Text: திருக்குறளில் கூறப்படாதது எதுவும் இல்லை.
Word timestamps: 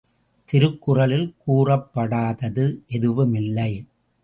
திருக்குறளில் 0.49 1.27
கூறப்படாதது 1.37 2.65
எதுவும் 2.87 3.35
இல்லை. 3.35 3.71